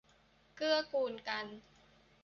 [0.55, 1.45] เกื้อกูลกัน